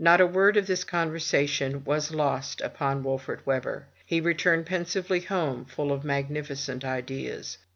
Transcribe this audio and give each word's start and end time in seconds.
Not 0.03 0.19
a 0.19 0.25
word 0.25 0.57
of 0.57 0.65
this 0.65 0.83
conversation 0.83 1.83
was 1.85 2.09
lost 2.11 2.59
upon 2.61 3.03
Wolfert 3.03 3.45
Webber. 3.45 3.85
He 4.03 4.19
returned 4.19 4.65
pensively 4.65 5.19
home, 5.19 5.65
full 5.65 5.91
of 5.91 6.03
magnificent 6.03 6.83
ideas. 6.83 7.59